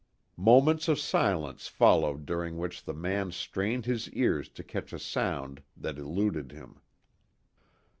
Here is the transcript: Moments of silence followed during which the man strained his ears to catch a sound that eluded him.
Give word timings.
Moments 0.37 0.87
of 0.87 0.97
silence 0.99 1.67
followed 1.67 2.25
during 2.25 2.57
which 2.57 2.85
the 2.85 2.93
man 2.95 3.31
strained 3.31 3.85
his 3.85 4.09
ears 4.13 4.49
to 4.49 4.63
catch 4.63 4.91
a 4.93 4.97
sound 4.97 5.61
that 5.77 5.99
eluded 5.99 6.51
him. 6.51 6.81